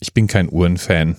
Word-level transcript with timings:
Ich 0.00 0.14
bin 0.14 0.26
kein 0.26 0.50
Uhrenfan. 0.50 1.16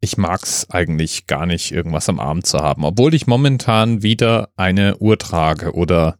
Ich 0.00 0.16
mag's 0.16 0.68
eigentlich 0.68 1.26
gar 1.26 1.46
nicht, 1.46 1.70
irgendwas 1.70 2.08
am 2.08 2.18
Arm 2.18 2.42
zu 2.42 2.58
haben, 2.58 2.84
obwohl 2.84 3.14
ich 3.14 3.26
momentan 3.26 4.02
wieder 4.02 4.50
eine 4.56 4.96
Uhr 4.98 5.18
trage 5.18 5.72
oder 5.74 6.18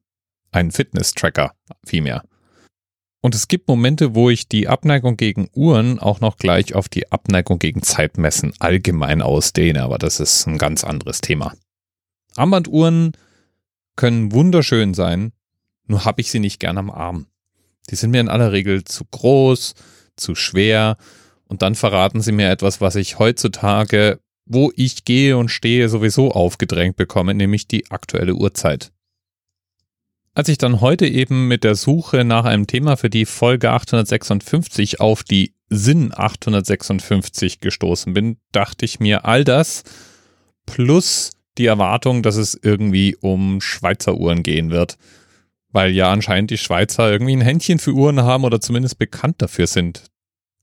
einen 0.52 0.70
Fitness-Tracker 0.70 1.52
vielmehr. 1.84 2.22
Und 3.22 3.36
es 3.36 3.46
gibt 3.46 3.68
Momente, 3.68 4.14
wo 4.14 4.30
ich 4.30 4.48
die 4.48 4.68
Abneigung 4.68 5.16
gegen 5.16 5.48
Uhren 5.54 6.00
auch 6.00 6.20
noch 6.20 6.36
gleich 6.36 6.74
auf 6.74 6.88
die 6.88 7.10
Abneigung 7.12 7.60
gegen 7.60 7.82
Zeitmessen 7.82 8.52
allgemein 8.58 9.22
ausdehne, 9.22 9.82
aber 9.82 9.98
das 9.98 10.18
ist 10.18 10.46
ein 10.46 10.58
ganz 10.58 10.82
anderes 10.82 11.20
Thema. 11.20 11.54
Armbanduhren 12.36 13.12
können 13.94 14.32
wunderschön 14.32 14.92
sein, 14.94 15.32
nur 15.86 16.04
habe 16.04 16.20
ich 16.20 16.30
sie 16.30 16.40
nicht 16.40 16.58
gern 16.58 16.78
am 16.78 16.90
Arm. 16.90 17.26
Die 17.90 17.96
sind 17.96 18.10
mir 18.10 18.20
in 18.20 18.28
aller 18.28 18.52
Regel 18.52 18.84
zu 18.84 19.04
groß, 19.04 19.74
zu 20.16 20.34
schwer 20.34 20.96
und 21.52 21.60
dann 21.60 21.74
verraten 21.74 22.22
sie 22.22 22.32
mir 22.32 22.48
etwas, 22.48 22.80
was 22.80 22.96
ich 22.96 23.18
heutzutage, 23.18 24.20
wo 24.46 24.72
ich 24.74 25.04
gehe 25.04 25.36
und 25.36 25.50
stehe, 25.50 25.90
sowieso 25.90 26.30
aufgedrängt 26.30 26.96
bekomme, 26.96 27.34
nämlich 27.34 27.68
die 27.68 27.90
aktuelle 27.90 28.34
Uhrzeit. 28.34 28.90
Als 30.32 30.48
ich 30.48 30.56
dann 30.56 30.80
heute 30.80 31.06
eben 31.06 31.48
mit 31.48 31.62
der 31.62 31.74
Suche 31.74 32.24
nach 32.24 32.46
einem 32.46 32.66
Thema 32.66 32.96
für 32.96 33.10
die 33.10 33.26
Folge 33.26 33.70
856 33.70 34.98
auf 34.98 35.24
die 35.24 35.52
Sinn 35.68 36.10
856 36.16 37.60
gestoßen 37.60 38.14
bin, 38.14 38.38
dachte 38.52 38.86
ich 38.86 38.98
mir, 38.98 39.26
all 39.26 39.44
das 39.44 39.82
plus 40.64 41.32
die 41.58 41.66
Erwartung, 41.66 42.22
dass 42.22 42.36
es 42.36 42.58
irgendwie 42.62 43.14
um 43.20 43.60
Schweizer 43.60 44.16
Uhren 44.16 44.42
gehen 44.42 44.70
wird. 44.70 44.96
Weil 45.68 45.90
ja 45.90 46.10
anscheinend 46.10 46.50
die 46.50 46.56
Schweizer 46.56 47.12
irgendwie 47.12 47.36
ein 47.36 47.42
Händchen 47.42 47.78
für 47.78 47.92
Uhren 47.92 48.22
haben 48.22 48.44
oder 48.44 48.58
zumindest 48.58 48.98
bekannt 48.98 49.42
dafür 49.42 49.66
sind. 49.66 50.11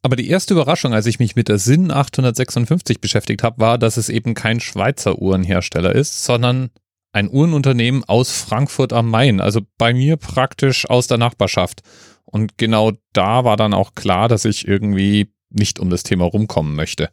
Aber 0.02 0.16
die 0.16 0.30
erste 0.30 0.54
Überraschung, 0.54 0.94
als 0.94 1.06
ich 1.06 1.20
mich 1.20 1.36
mit 1.36 1.50
der 1.50 1.58
Sinn 1.58 1.92
856 1.92 3.02
beschäftigt 3.02 3.44
habe, 3.44 3.60
war, 3.60 3.78
dass 3.78 3.98
es 3.98 4.10
eben 4.10 4.34
kein 4.34 4.60
Schweizer 4.60 5.20
Uhrenhersteller 5.20 5.94
ist, 5.94 6.24
sondern 6.24 6.70
ein 7.12 7.30
Uhrenunternehmen 7.30 8.04
aus 8.04 8.32
Frankfurt 8.32 8.94
am 8.94 9.10
Main, 9.10 9.42
also 9.42 9.62
bei 9.78 9.94
mir 9.94 10.16
praktisch 10.16 10.90
aus 10.90 11.08
der 11.08 11.18
Nachbarschaft. 11.18 11.82
Und 12.26 12.58
genau 12.58 12.94
da 13.14 13.44
war 13.44 13.58
dann 13.58 13.74
auch 13.74 13.96
klar, 13.96 14.28
dass 14.28 14.46
ich 14.46 14.68
irgendwie 14.68 15.34
nicht 15.50 15.80
um 15.80 15.90
das 15.90 16.04
Thema 16.04 16.26
rumkommen 16.26 16.76
möchte. 16.76 17.10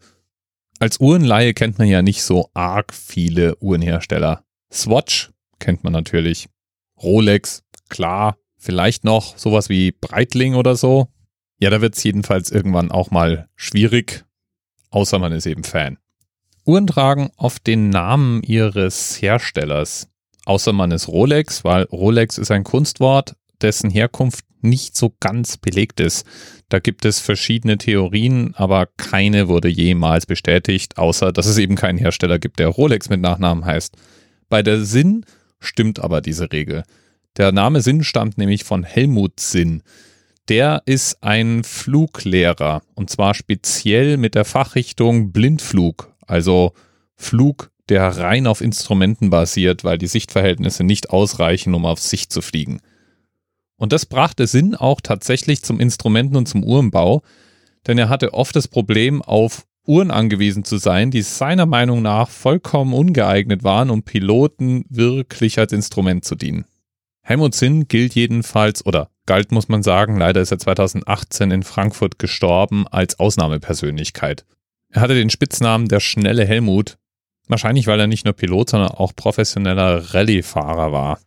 Als 0.79 1.01
Uhrenleihe 1.01 1.55
kennt 1.55 1.79
man 1.79 1.89
ja 1.89 2.03
nicht 2.03 2.23
so 2.23 2.51
arg 2.53 2.92
viele 2.92 3.57
Uhrenhersteller. 3.57 4.45
Swatch 4.70 5.31
kennt 5.59 5.84
man 5.84 5.92
natürlich. 5.92 6.48
Rolex, 7.03 7.62
klar. 7.89 8.37
Vielleicht 8.59 9.05
noch 9.05 9.39
sowas 9.39 9.69
wie 9.69 9.92
Breitling 9.92 10.55
oder 10.55 10.77
so. 10.77 11.09
Ja, 11.59 11.71
da 11.71 11.81
wird 11.81 11.97
es 11.97 12.05
jedenfalls 12.05 12.51
irgendwann 12.51 12.91
auch 12.91 13.11
mal 13.11 13.49
schwierig, 13.57 14.25
außer 14.91 15.19
man 15.19 15.33
ist 15.33 15.47
eben 15.47 15.65
Fan. 15.65 15.98
Uhren 16.65 16.87
tragen 16.87 17.31
oft 17.37 17.67
den 17.67 17.91
Namen 17.91 18.43
ihres 18.43 19.21
Herstellers. 19.23 20.09
Außer 20.45 20.73
man 20.73 20.91
ist 20.91 21.09
Rolex, 21.09 21.65
weil 21.65 21.85
Rolex 21.85 22.39
ist 22.39 22.51
ein 22.51 22.65
Kunstwort, 22.65 23.37
dessen 23.61 23.91
Herkunft 23.91 24.45
nicht 24.63 24.97
so 24.97 25.15
ganz 25.21 25.57
belegt 25.57 26.01
ist. 26.01 26.27
Da 26.69 26.79
gibt 26.79 27.05
es 27.05 27.21
verschiedene 27.21 27.79
Theorien, 27.79 28.55
aber 28.57 28.87
keine 28.97 29.48
wurde 29.48 29.69
jemals 29.69 30.27
bestätigt, 30.27 30.98
außer 30.98 31.33
dass 31.33 31.47
es 31.47 31.59
eben 31.59 31.77
keinen 31.77 31.98
Hersteller 31.98 32.39
gibt, 32.39 32.59
der 32.59 32.69
Rolex 32.69 33.09
mit 33.09 33.20
Nachnamen 33.20 33.65
heißt. 33.65 33.97
Bei 34.48 34.63
der 34.63 34.85
Sinn 34.85 35.25
stimmt 35.61 36.01
aber 36.01 36.20
diese 36.20 36.53
Regel. 36.53 36.83
Der 37.37 37.53
Name 37.53 37.81
Sinn 37.81 38.03
stammt 38.03 38.39
nämlich 38.39 38.65
von 38.65 38.83
Helmut 38.83 39.41
Sinn. 39.41 39.83
Der 40.48 40.83
ist 40.86 41.22
ein 41.25 41.64
Fluglehrer 41.64 42.83
und 42.94 43.11
zwar 43.11 43.34
speziell 43.34 44.16
mit 44.16 44.36
der 44.36 44.44
Fachrichtung 44.44 45.33
Blindflug, 45.33 46.14
also 46.25 46.72
Flug, 47.16 47.72
der 47.89 48.08
rein 48.16 48.47
auf 48.47 48.61
Instrumenten 48.61 49.30
basiert, 49.30 49.83
weil 49.83 49.98
die 49.98 50.06
Sichtverhältnisse 50.06 50.84
nicht 50.84 51.11
ausreichen, 51.11 51.74
um 51.74 51.85
auf 51.85 51.98
Sicht 51.98 52.33
zu 52.33 52.42
fliegen. 52.42 52.80
Und 53.77 53.92
das 53.92 54.06
brachte 54.06 54.46
Sinn 54.46 54.74
auch 54.74 55.01
tatsächlich 55.01 55.62
zum 55.62 55.80
Instrumenten- 55.80 56.36
und 56.36 56.46
zum 56.46 56.62
Uhrenbau, 56.62 57.23
denn 57.86 57.98
er 57.98 58.08
hatte 58.08 58.33
oft 58.33 58.55
das 58.55 58.68
Problem, 58.68 59.23
auf 59.23 59.67
Uhren 59.86 60.11
angewiesen 60.11 60.64
zu 60.64 60.79
sein, 60.79 61.11
die 61.11 61.23
seiner 61.23 61.67
Meinung 61.67 62.02
nach 62.02 62.29
vollkommen 62.29 62.92
ungeeignet 62.92 63.64
waren, 63.64 63.90
um 63.90 64.02
Piloten 64.02 64.85
wirklich 64.89 65.58
als 65.58 65.73
Instrument 65.73 66.24
zu 66.24 66.35
dienen. 66.35 66.64
Helmut 67.23 67.55
Sinn 67.55 67.86
gilt 67.86 68.14
jedenfalls, 68.14 68.85
oder 68.85 69.11
galt 69.27 69.53
muss 69.53 69.69
man 69.69 69.83
sagen, 69.83 70.17
leider 70.17 70.41
ist 70.41 70.53
er 70.53 70.59
2018 70.59 71.51
in 71.51 71.63
Frankfurt 71.63 72.19
gestorben, 72.19 72.87
als 72.89 73.19
Ausnahmepersönlichkeit. 73.19 74.47
Er 74.89 75.01
hatte 75.03 75.14
den 75.14 75.31
Spitznamen 75.31 75.89
der 75.89 76.01
schnelle 76.01 76.47
Helmut, 76.47 76.97
wahrscheinlich 77.48 77.86
weil 77.86 78.01
er 78.01 78.07
nicht 78.07 78.25
nur 78.25 78.35
Pilot, 78.35 78.70
sondern 78.70 78.91
auch 78.91 79.15
professioneller 79.15 80.15
Rallye-Fahrer 80.15 80.92
war. 80.92 81.20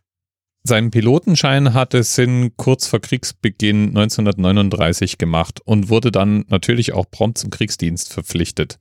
Seinen 0.62 0.90
Pilotenschein 0.90 1.72
hatte 1.72 2.02
Sinn 2.02 2.52
kurz 2.56 2.86
vor 2.86 3.00
Kriegsbeginn 3.00 3.88
1939 3.88 5.16
gemacht 5.16 5.60
und 5.64 5.88
wurde 5.88 6.12
dann 6.12 6.44
natürlich 6.48 6.92
auch 6.92 7.10
prompt 7.10 7.38
zum 7.38 7.50
Kriegsdienst 7.50 8.12
verpflichtet. 8.12 8.78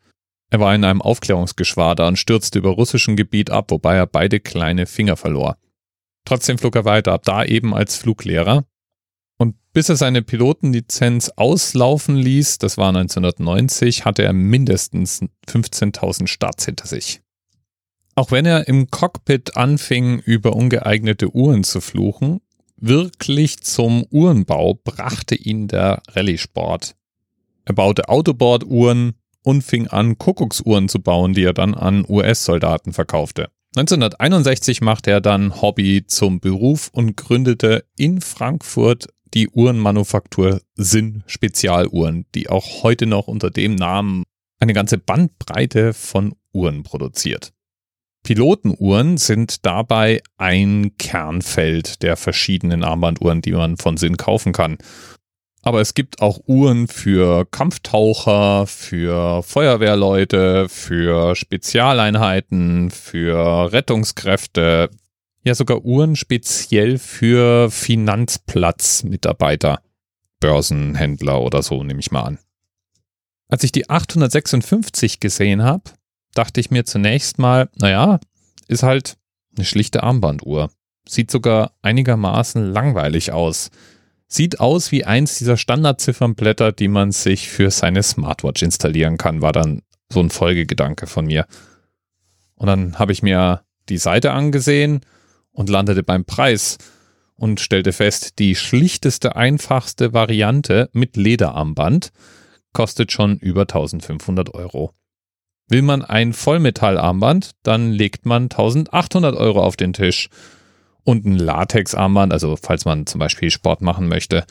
Er 0.51 0.59
war 0.59 0.73
in 0.75 0.83
einem 0.83 1.01
Aufklärungsgeschwader 1.01 2.07
und 2.07 2.17
stürzte 2.17 2.59
über 2.59 2.71
russischem 2.71 3.15
Gebiet 3.15 3.51
ab, 3.51 3.71
wobei 3.71 3.95
er 3.95 4.07
beide 4.07 4.39
kleine 4.39 4.87
Finger 4.87 5.15
verlor. 5.15 5.57
Trotzdem 6.25 6.57
flog 6.57 6.75
er 6.75 6.85
weiter, 6.85 7.13
ab 7.13 7.23
da 7.23 7.45
eben 7.45 7.73
als 7.73 7.95
Fluglehrer 7.95 8.65
bis 9.73 9.89
er 9.89 9.95
seine 9.95 10.21
Pilotenlizenz 10.21 11.31
auslaufen 11.35 12.15
ließ, 12.15 12.57
das 12.57 12.77
war 12.77 12.89
1990, 12.89 14.05
hatte 14.05 14.23
er 14.23 14.33
mindestens 14.33 15.21
15.000 15.47 16.27
Starts 16.27 16.65
hinter 16.65 16.87
sich. 16.87 17.21
Auch 18.15 18.31
wenn 18.31 18.45
er 18.45 18.67
im 18.67 18.91
Cockpit 18.91 19.55
anfing, 19.55 20.19
über 20.19 20.53
ungeeignete 20.55 21.33
Uhren 21.33 21.63
zu 21.63 21.79
fluchen, 21.81 22.41
wirklich 22.77 23.61
zum 23.61 24.05
Uhrenbau 24.11 24.73
brachte 24.83 25.35
ihn 25.35 25.67
der 25.67 26.01
Rallye-Sport. 26.09 26.95
Er 27.65 27.73
baute 27.73 28.09
Autoboard-Uhren 28.09 29.13
und 29.43 29.63
fing 29.63 29.87
an, 29.87 30.17
Kuckucksuhren 30.17 30.89
zu 30.89 30.99
bauen, 30.99 31.33
die 31.33 31.43
er 31.43 31.53
dann 31.53 31.75
an 31.75 32.05
US-Soldaten 32.07 32.93
verkaufte. 32.93 33.49
1961 33.75 34.81
machte 34.81 35.11
er 35.11 35.21
dann 35.21 35.61
Hobby 35.61 36.03
zum 36.07 36.39
Beruf 36.39 36.89
und 36.91 37.15
gründete 37.15 37.85
in 37.95 38.19
Frankfurt 38.19 39.07
die 39.33 39.49
Uhrenmanufaktur 39.49 40.61
Sinn 40.75 41.23
Spezialuhren, 41.27 42.25
die 42.35 42.49
auch 42.49 42.83
heute 42.83 43.05
noch 43.05 43.27
unter 43.27 43.49
dem 43.51 43.75
Namen 43.75 44.23
eine 44.59 44.73
ganze 44.73 44.97
Bandbreite 44.97 45.93
von 45.93 46.35
Uhren 46.53 46.83
produziert. 46.83 47.51
Pilotenuhren 48.23 49.17
sind 49.17 49.65
dabei 49.65 50.21
ein 50.37 50.91
Kernfeld 50.97 52.03
der 52.03 52.17
verschiedenen 52.17 52.83
Armbanduhren, 52.83 53.41
die 53.41 53.53
man 53.53 53.77
von 53.77 53.97
Sinn 53.97 54.17
kaufen 54.17 54.51
kann. 54.51 54.77
Aber 55.61 55.81
es 55.81 55.93
gibt 55.93 56.21
auch 56.21 56.39
Uhren 56.45 56.87
für 56.87 57.45
Kampftaucher, 57.45 58.65
für 58.65 59.43
Feuerwehrleute, 59.43 60.69
für 60.69 61.35
Spezialeinheiten, 61.35 62.91
für 62.91 63.71
Rettungskräfte, 63.71 64.89
ja 65.43 65.55
sogar 65.55 65.85
Uhren 65.85 66.15
speziell 66.15 66.97
für 66.97 67.69
Finanzplatzmitarbeiter, 67.71 69.81
Börsenhändler 70.39 71.41
oder 71.41 71.61
so, 71.63 71.83
nehme 71.83 71.99
ich 71.99 72.11
mal 72.11 72.23
an. 72.23 72.39
Als 73.49 73.63
ich 73.63 73.71
die 73.71 73.89
856 73.89 75.19
gesehen 75.19 75.63
habe, 75.63 75.83
dachte 76.33 76.59
ich 76.59 76.71
mir 76.71 76.85
zunächst 76.85 77.39
mal, 77.39 77.69
naja, 77.75 78.19
ist 78.67 78.83
halt 78.83 79.17
eine 79.55 79.65
schlichte 79.65 80.03
Armbanduhr. 80.03 80.69
Sieht 81.07 81.31
sogar 81.31 81.71
einigermaßen 81.81 82.71
langweilig 82.71 83.31
aus. 83.31 83.71
Sieht 84.27 84.59
aus 84.59 84.91
wie 84.91 85.05
eins 85.05 85.39
dieser 85.39 85.57
Standardziffernblätter, 85.57 86.71
die 86.71 86.87
man 86.87 87.11
sich 87.11 87.49
für 87.49 87.71
seine 87.71 88.03
Smartwatch 88.03 88.61
installieren 88.61 89.17
kann, 89.17 89.41
war 89.41 89.51
dann 89.51 89.81
so 90.11 90.19
ein 90.19 90.29
Folgegedanke 90.29 91.07
von 91.07 91.25
mir. 91.25 91.47
Und 92.53 92.67
dann 92.67 92.99
habe 92.99 93.11
ich 93.11 93.23
mir 93.23 93.63
die 93.89 93.97
Seite 93.97 94.33
angesehen 94.33 95.01
und 95.51 95.69
landete 95.69 96.03
beim 96.03 96.25
Preis 96.25 96.77
und 97.35 97.59
stellte 97.59 97.93
fest, 97.93 98.39
die 98.39 98.55
schlichteste, 98.55 99.35
einfachste 99.35 100.13
Variante 100.13 100.89
mit 100.93 101.15
Lederarmband 101.15 102.11
kostet 102.73 103.11
schon 103.11 103.37
über 103.37 103.61
1500 103.61 104.53
Euro. 104.53 104.93
Will 105.69 105.81
man 105.81 106.03
ein 106.03 106.33
Vollmetallarmband, 106.33 107.51
dann 107.63 107.91
legt 107.91 108.25
man 108.25 108.43
1800 108.43 109.35
Euro 109.35 109.63
auf 109.63 109.77
den 109.77 109.93
Tisch. 109.93 110.29
Und 111.03 111.25
ein 111.25 111.37
Latexarmband, 111.37 112.33
also 112.33 112.55
falls 112.55 112.85
man 112.85 113.07
zum 113.07 113.19
Beispiel 113.19 113.49
Sport 113.49 113.81
machen 113.81 114.07
möchte, 114.07 114.45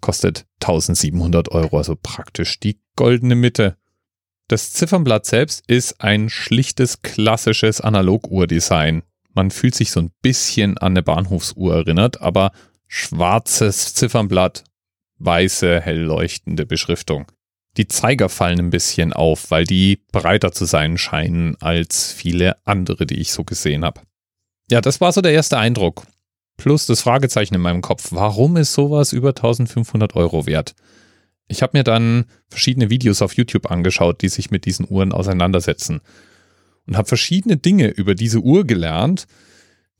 kostet 0.00 0.46
1700 0.62 1.50
Euro, 1.50 1.78
also 1.78 1.96
praktisch 2.00 2.58
die 2.58 2.80
goldene 2.96 3.34
Mitte. 3.34 3.76
Das 4.48 4.72
Ziffernblatt 4.72 5.26
selbst 5.26 5.64
ist 5.66 6.00
ein 6.00 6.30
schlichtes, 6.30 7.02
klassisches 7.02 7.80
Analoguhrdesign 7.80 9.02
man 9.34 9.50
fühlt 9.50 9.74
sich 9.74 9.90
so 9.90 10.00
ein 10.00 10.10
bisschen 10.22 10.78
an 10.78 10.92
eine 10.92 11.02
Bahnhofsuhr 11.02 11.74
erinnert, 11.74 12.20
aber 12.20 12.52
schwarzes 12.86 13.94
Ziffernblatt, 13.94 14.64
weiße, 15.18 15.80
hell 15.80 16.00
leuchtende 16.00 16.66
Beschriftung. 16.66 17.26
Die 17.76 17.88
Zeiger 17.88 18.28
fallen 18.28 18.60
ein 18.60 18.70
bisschen 18.70 19.12
auf, 19.12 19.50
weil 19.50 19.64
die 19.64 20.00
breiter 20.12 20.52
zu 20.52 20.64
sein 20.64 20.96
scheinen 20.96 21.56
als 21.60 22.12
viele 22.12 22.56
andere, 22.64 23.04
die 23.04 23.20
ich 23.20 23.32
so 23.32 23.42
gesehen 23.42 23.84
habe. 23.84 24.00
Ja, 24.70 24.80
das 24.80 25.00
war 25.00 25.12
so 25.12 25.20
der 25.20 25.32
erste 25.32 25.58
Eindruck. 25.58 26.06
Plus 26.56 26.86
das 26.86 27.00
Fragezeichen 27.00 27.54
in 27.54 27.60
meinem 27.60 27.80
Kopf. 27.80 28.08
Warum 28.12 28.56
ist 28.56 28.74
sowas 28.74 29.12
über 29.12 29.30
1500 29.30 30.14
Euro 30.14 30.46
wert? 30.46 30.74
Ich 31.48 31.62
habe 31.62 31.76
mir 31.76 31.84
dann 31.84 32.26
verschiedene 32.48 32.90
Videos 32.90 33.22
auf 33.22 33.34
YouTube 33.34 33.70
angeschaut, 33.70 34.22
die 34.22 34.28
sich 34.28 34.50
mit 34.50 34.64
diesen 34.64 34.86
Uhren 34.88 35.12
auseinandersetzen. 35.12 36.00
Und 36.86 36.96
habe 36.96 37.08
verschiedene 37.08 37.56
Dinge 37.56 37.88
über 37.88 38.14
diese 38.14 38.40
Uhr 38.40 38.66
gelernt, 38.66 39.26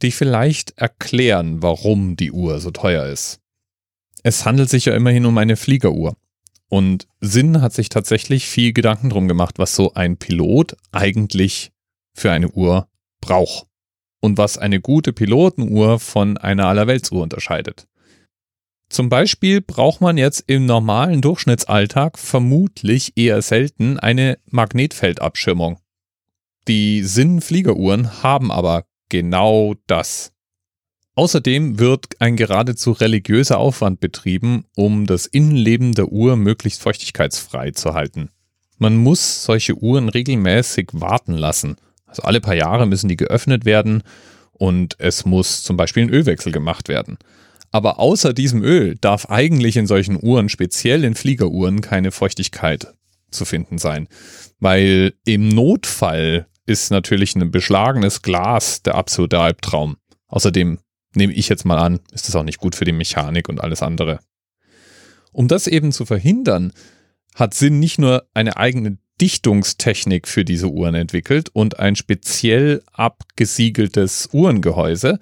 die 0.02 0.10
vielleicht 0.10 0.76
erklären, 0.76 1.62
warum 1.62 2.16
die 2.16 2.32
Uhr 2.32 2.60
so 2.60 2.70
teuer 2.70 3.06
ist. 3.06 3.40
Es 4.22 4.44
handelt 4.44 4.70
sich 4.70 4.86
ja 4.86 4.94
immerhin 4.94 5.26
um 5.26 5.36
eine 5.38 5.56
Fliegeruhr. 5.56 6.16
Und 6.68 7.06
Sinn 7.20 7.60
hat 7.60 7.72
sich 7.72 7.88
tatsächlich 7.88 8.46
viel 8.46 8.72
Gedanken 8.72 9.10
drum 9.10 9.28
gemacht, 9.28 9.58
was 9.58 9.76
so 9.76 9.94
ein 9.94 10.16
Pilot 10.16 10.76
eigentlich 10.92 11.72
für 12.14 12.32
eine 12.32 12.50
Uhr 12.50 12.88
braucht. 13.20 13.66
Und 14.20 14.38
was 14.38 14.56
eine 14.56 14.80
gute 14.80 15.12
Pilotenuhr 15.12 16.00
von 16.00 16.38
einer 16.38 16.66
Allerweltsuhr 16.66 17.22
unterscheidet. 17.22 17.86
Zum 18.88 19.08
Beispiel 19.08 19.60
braucht 19.60 20.00
man 20.00 20.16
jetzt 20.16 20.44
im 20.46 20.66
normalen 20.66 21.20
Durchschnittsalltag 21.20 22.18
vermutlich 22.18 23.12
eher 23.16 23.42
selten 23.42 23.98
eine 23.98 24.38
Magnetfeldabschirmung. 24.50 25.78
Die 26.66 27.02
Sinn-Fliegeruhren 27.02 28.22
haben 28.22 28.50
aber 28.50 28.84
genau 29.10 29.74
das. 29.86 30.32
Außerdem 31.14 31.78
wird 31.78 32.20
ein 32.20 32.36
geradezu 32.36 32.92
religiöser 32.92 33.58
Aufwand 33.58 34.00
betrieben, 34.00 34.64
um 34.74 35.06
das 35.06 35.26
Innenleben 35.26 35.92
der 35.92 36.08
Uhr 36.08 36.36
möglichst 36.36 36.82
feuchtigkeitsfrei 36.82 37.70
zu 37.72 37.92
halten. 37.94 38.30
Man 38.78 38.96
muss 38.96 39.44
solche 39.44 39.76
Uhren 39.76 40.08
regelmäßig 40.08 40.88
warten 40.92 41.34
lassen. 41.34 41.76
Also 42.06 42.22
alle 42.22 42.40
paar 42.40 42.56
Jahre 42.56 42.86
müssen 42.86 43.08
die 43.08 43.16
geöffnet 43.16 43.64
werden 43.64 44.02
und 44.52 44.96
es 44.98 45.24
muss 45.24 45.62
zum 45.62 45.76
Beispiel 45.76 46.04
ein 46.04 46.10
Ölwechsel 46.10 46.50
gemacht 46.50 46.88
werden. 46.88 47.18
Aber 47.70 47.98
außer 47.98 48.32
diesem 48.32 48.62
Öl 48.62 48.96
darf 49.00 49.26
eigentlich 49.26 49.76
in 49.76 49.86
solchen 49.86 50.18
Uhren, 50.20 50.48
speziell 50.48 51.04
in 51.04 51.14
Fliegeruhren, 51.14 51.80
keine 51.80 52.10
Feuchtigkeit 52.10 52.94
zu 53.30 53.44
finden 53.44 53.78
sein. 53.78 54.08
Weil 54.60 55.14
im 55.24 55.48
Notfall 55.48 56.46
ist 56.66 56.90
natürlich 56.90 57.34
ein 57.36 57.50
beschlagenes 57.50 58.22
Glas 58.22 58.82
der 58.82 58.94
absolute 58.94 59.38
Albtraum. 59.38 59.96
Außerdem 60.28 60.78
nehme 61.14 61.32
ich 61.32 61.48
jetzt 61.48 61.64
mal 61.64 61.78
an, 61.78 62.00
ist 62.12 62.28
das 62.28 62.36
auch 62.36 62.42
nicht 62.42 62.58
gut 62.58 62.74
für 62.74 62.84
die 62.84 62.92
Mechanik 62.92 63.48
und 63.48 63.60
alles 63.60 63.82
andere. 63.82 64.20
Um 65.32 65.48
das 65.48 65.66
eben 65.66 65.92
zu 65.92 66.06
verhindern, 66.06 66.72
hat 67.34 67.54
Sinn 67.54 67.80
nicht 67.80 67.98
nur 67.98 68.26
eine 68.34 68.56
eigene 68.56 68.98
Dichtungstechnik 69.20 70.26
für 70.26 70.44
diese 70.44 70.68
Uhren 70.68 70.94
entwickelt 70.94 71.48
und 71.52 71.78
ein 71.78 71.96
speziell 71.96 72.82
abgesiegeltes 72.92 74.28
Uhrengehäuse, 74.32 75.18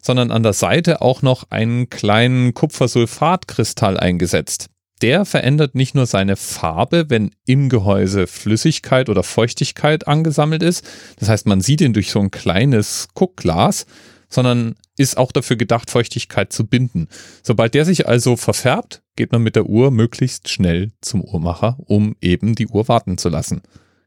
sondern 0.00 0.30
an 0.30 0.42
der 0.42 0.52
Seite 0.52 1.02
auch 1.02 1.22
noch 1.22 1.50
einen 1.50 1.90
kleinen 1.90 2.54
Kupfersulfatkristall 2.54 3.98
eingesetzt. 3.98 4.68
Der 5.04 5.26
verändert 5.26 5.74
nicht 5.74 5.94
nur 5.94 6.06
seine 6.06 6.34
Farbe, 6.34 7.10
wenn 7.10 7.32
im 7.44 7.68
Gehäuse 7.68 8.26
Flüssigkeit 8.26 9.10
oder 9.10 9.22
Feuchtigkeit 9.22 10.08
angesammelt 10.08 10.62
ist, 10.62 10.82
das 11.18 11.28
heißt 11.28 11.44
man 11.44 11.60
sieht 11.60 11.82
ihn 11.82 11.92
durch 11.92 12.10
so 12.10 12.20
ein 12.20 12.30
kleines 12.30 13.08
Guckglas, 13.12 13.84
sondern 14.30 14.76
ist 14.96 15.18
auch 15.18 15.30
dafür 15.30 15.56
gedacht, 15.56 15.90
Feuchtigkeit 15.90 16.54
zu 16.54 16.66
binden. 16.66 17.08
Sobald 17.42 17.74
der 17.74 17.84
sich 17.84 18.08
also 18.08 18.38
verfärbt, 18.38 19.02
geht 19.14 19.30
man 19.30 19.42
mit 19.42 19.56
der 19.56 19.66
Uhr 19.66 19.90
möglichst 19.90 20.48
schnell 20.48 20.92
zum 21.02 21.20
Uhrmacher, 21.20 21.76
um 21.84 22.16
eben 22.22 22.54
die 22.54 22.68
Uhr 22.68 22.88
warten 22.88 23.18
zu 23.18 23.28
lassen. 23.28 23.60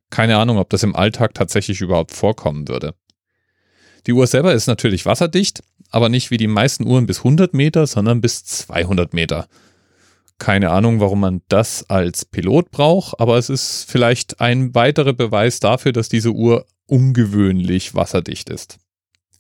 Keine 0.10 0.38
Ahnung, 0.38 0.58
ob 0.58 0.72
das 0.72 0.82
im 0.82 0.96
Alltag 0.96 1.36
tatsächlich 1.36 1.80
überhaupt 1.80 2.12
vorkommen 2.12 2.68
würde. 2.68 2.96
Die 4.08 4.14
Uhr 4.14 4.26
selber 4.26 4.52
ist 4.52 4.66
natürlich 4.66 5.06
wasserdicht, 5.06 5.62
aber 5.92 6.10
nicht 6.10 6.32
wie 6.32 6.38
die 6.38 6.48
meisten 6.48 6.88
Uhren 6.88 7.06
bis 7.06 7.20
100 7.20 7.54
Meter, 7.54 7.86
sondern 7.86 8.20
bis 8.20 8.46
200 8.46 9.14
Meter. 9.14 9.48
Keine 10.40 10.70
Ahnung, 10.70 11.00
warum 11.00 11.20
man 11.22 11.42
das 11.48 11.90
als 11.90 12.26
Pilot 12.26 12.72
braucht, 12.72 13.20
aber 13.20 13.38
es 13.38 13.50
ist 13.50 13.90
vielleicht 13.90 14.40
ein 14.40 14.76
weiterer 14.76 15.14
Beweis 15.14 15.60
dafür, 15.60 15.94
dass 15.94 16.10
diese 16.10 16.32
Uhr 16.32 16.66
ungewöhnlich 16.86 17.96
wasserdicht 17.96 18.50
ist 18.50 18.78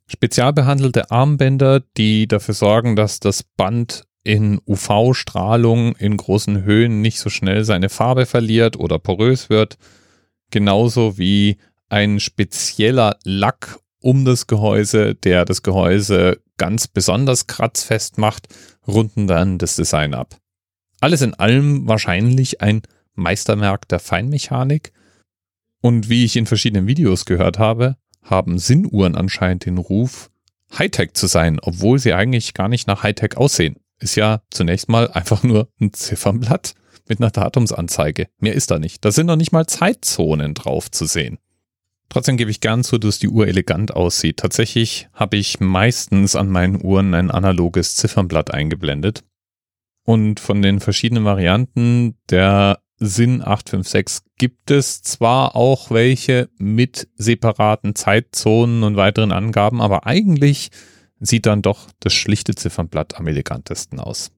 spezial 0.07 0.53
behandelte 0.53 1.11
Armbänder, 1.11 1.81
die 1.97 2.27
dafür 2.27 2.53
sorgen, 2.53 2.95
dass 2.95 3.19
das 3.19 3.43
Band 3.43 4.05
in 4.23 4.59
UV-Strahlung 4.65 5.95
in 5.95 6.17
großen 6.17 6.63
Höhen 6.63 7.01
nicht 7.01 7.19
so 7.19 7.29
schnell 7.29 7.63
seine 7.63 7.89
Farbe 7.89 8.25
verliert 8.25 8.77
oder 8.77 8.99
porös 8.99 9.49
wird. 9.49 9.77
Genauso 10.49 11.17
wie 11.17 11.57
ein 11.89 12.19
spezieller 12.19 13.17
Lack 13.23 13.79
um 14.01 14.25
das 14.25 14.47
Gehäuse, 14.47 15.15
der 15.15 15.45
das 15.45 15.63
Gehäuse 15.63 16.39
ganz 16.57 16.87
besonders 16.87 17.47
kratzfest 17.47 18.17
macht, 18.17 18.47
runden 18.87 19.27
dann 19.27 19.57
das 19.57 19.75
Design 19.75 20.13
ab. 20.13 20.37
Alles 20.99 21.21
in 21.21 21.33
allem 21.35 21.87
wahrscheinlich 21.87 22.61
ein 22.61 22.81
Meisterwerk 23.15 23.87
der 23.87 23.99
Feinmechanik. 23.99 24.91
Und 25.81 26.09
wie 26.09 26.25
ich 26.25 26.35
in 26.35 26.45
verschiedenen 26.45 26.87
Videos 26.87 27.25
gehört 27.25 27.59
habe, 27.59 27.97
haben 28.23 28.59
Sinnuhren 28.59 29.15
anscheinend 29.15 29.65
den 29.65 29.77
Ruf, 29.77 30.29
Hightech 30.77 31.13
zu 31.13 31.27
sein, 31.27 31.59
obwohl 31.61 31.99
sie 31.99 32.13
eigentlich 32.13 32.53
gar 32.53 32.67
nicht 32.67 32.87
nach 32.87 33.03
Hightech 33.03 33.37
aussehen. 33.37 33.77
Ist 33.99 34.15
ja 34.15 34.41
zunächst 34.51 34.89
mal 34.89 35.09
einfach 35.11 35.43
nur 35.43 35.69
ein 35.79 35.93
Ziffernblatt 35.93 36.73
mit 37.07 37.19
einer 37.19 37.31
Datumsanzeige. 37.31 38.27
Mehr 38.39 38.53
ist 38.53 38.69
da 38.69 38.79
nicht. 38.79 39.03
Da 39.05 39.11
sind 39.11 39.27
noch 39.27 39.37
nicht 39.37 39.51
mal 39.51 39.65
Zeitzonen 39.65 40.53
drauf 40.53 40.91
zu 40.91 41.05
sehen. 41.05 41.37
Trotzdem 42.09 42.37
gebe 42.37 42.51
ich 42.51 42.61
gern 42.61 42.83
zu, 42.83 42.97
dass 42.97 43.19
die 43.19 43.29
Uhr 43.29 43.47
elegant 43.47 43.95
aussieht. 43.95 44.37
Tatsächlich 44.37 45.09
habe 45.13 45.37
ich 45.37 45.59
meistens 45.59 46.35
an 46.35 46.49
meinen 46.49 46.83
Uhren 46.83 47.13
ein 47.13 47.31
analoges 47.31 47.95
Ziffernblatt 47.95 48.53
eingeblendet. 48.53 49.23
Und 50.09 50.39
von 50.39 50.61
den 50.61 50.79
verschiedenen 50.79 51.25
Varianten 51.25 52.15
der 52.29 52.79
Sinn 52.95 53.41
856 53.41 54.25
gibt 54.37 54.71
es 54.71 55.01
zwar 55.01 55.57
auch 55.57 55.91
welche 55.91 56.47
mit 56.57 57.09
separaten 57.15 57.93
Zeitzonen 57.93 58.83
und 58.83 58.95
weiteren 58.95 59.33
Angaben, 59.33 59.81
aber 59.81 60.07
eigentlich 60.07 60.69
sieht 61.19 61.45
dann 61.45 61.61
doch 61.61 61.89
das 61.99 62.13
schlichte 62.13 62.55
Ziffernblatt 62.55 63.17
am 63.17 63.27
elegantesten 63.27 63.99
aus. 63.99 64.31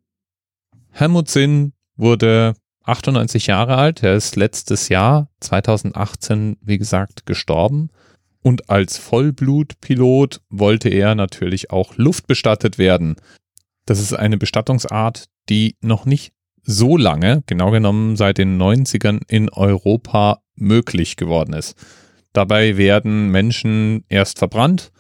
Helmut 0.89 1.30
Sinn 1.30 1.74
wurde 1.95 2.56
98 2.86 3.45
Jahre 3.45 3.75
alt, 3.77 4.01
er 4.01 4.16
ist 4.16 4.38
letztes 4.38 4.89
Jahr 4.89 5.30
2018, 5.39 6.57
wie 6.61 6.80
gesagt, 6.80 7.28
gestorben. 7.28 7.92
Und 8.42 8.71
als 8.71 8.97
Vollblutpilot 8.97 10.42
wollte 10.49 10.90
er 10.90 11.14
natürlich 11.14 11.69
auch 11.69 11.95
luftbestattet 11.95 12.80
werden. 12.80 13.18
Das 13.85 13.99
ist 13.99 14.14
eine 14.14 14.38
Bestattungsart, 14.38 15.26
die 15.49 15.75
noch 15.81 16.06
nicht 16.06 16.33
so 16.63 16.97
lange, 16.97 17.44
genau 17.47 17.71
genommen 17.71 18.15
seit 18.15 18.37
den 18.37 18.61
90ern 18.61 19.21
in 19.27 19.49
Europa 19.49 20.41
möglich 20.56 21.15
geworden 21.15 21.53
ist. 21.53 21.75
Dabei 22.33 22.77
werden 22.77 23.29
Menschen 23.29 24.03
erst 24.07 24.39
verbrannt 24.39 24.91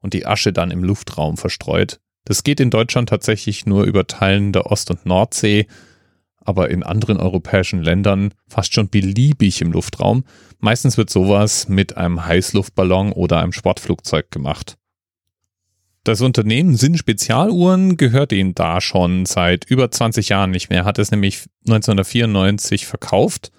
und 0.00 0.14
die 0.14 0.26
Asche 0.26 0.52
dann 0.52 0.70
im 0.70 0.82
Luftraum 0.82 1.36
verstreut. 1.36 2.00
Das 2.24 2.44
geht 2.44 2.60
in 2.60 2.70
Deutschland 2.70 3.08
tatsächlich 3.08 3.66
nur 3.66 3.84
über 3.84 4.06
Teilen 4.06 4.52
der 4.52 4.66
Ost- 4.66 4.90
und 4.90 5.06
Nordsee, 5.06 5.66
aber 6.38 6.70
in 6.70 6.82
anderen 6.82 7.18
europäischen 7.18 7.82
Ländern 7.82 8.32
fast 8.48 8.72
schon 8.72 8.88
beliebig 8.88 9.60
im 9.60 9.72
Luftraum. 9.72 10.24
Meistens 10.60 10.96
wird 10.96 11.10
sowas 11.10 11.68
mit 11.68 11.96
einem 11.96 12.24
Heißluftballon 12.24 13.12
oder 13.12 13.40
einem 13.40 13.52
Sportflugzeug 13.52 14.30
gemacht. 14.30 14.78
Das 16.08 16.22
Unternehmen 16.22 16.74
Sinn 16.74 16.96
Spezialuhren 16.96 17.98
gehört 17.98 18.32
ihm 18.32 18.54
da 18.54 18.80
schon 18.80 19.26
seit 19.26 19.66
über 19.66 19.90
20 19.90 20.30
Jahren 20.30 20.50
nicht 20.50 20.70
mehr, 20.70 20.86
hat 20.86 20.98
es 20.98 21.10
nämlich 21.10 21.44
1994 21.66 22.86
verkauft, 22.86 23.52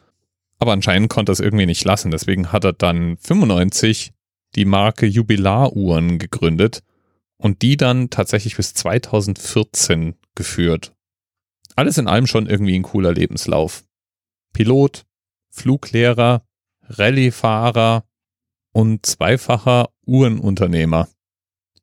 aber 0.58 0.72
anscheinend 0.72 1.12
konnte 1.12 1.32
es 1.32 1.42
irgendwie 1.42 1.68
nicht 1.68 1.86
lassen. 1.86 2.10
Deswegen 2.10 2.52
hat 2.52 2.64
er 2.64 2.74
dann 2.74 3.18
95 3.18 4.14
die 4.56 4.66
Marke 4.66 5.06
Jubilaruhren 5.06 6.18
gegründet 6.18 6.82
und 7.38 7.62
die 7.62 7.78
dann 7.78 8.10
tatsächlich 8.10 8.56
bis 8.56 8.74
2014 8.74 10.16
geführt. 10.34 10.96
Alles 11.76 12.00
in 12.00 12.08
allem 12.08 12.26
schon 12.26 12.48
irgendwie 12.48 12.74
ein 12.74 12.82
cooler 12.82 13.14
Lebenslauf. 13.14 13.84
Pilot, 14.54 15.06
Fluglehrer, 15.52 16.42
Rallyefahrer 16.82 18.06
und 18.72 19.06
zweifacher 19.06 19.90
Uhrenunternehmer. 20.08 21.10